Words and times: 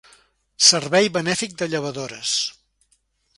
Servei 0.69 1.09
benèfic 1.17 1.53
de 1.59 1.67
llevadores. 1.75 2.33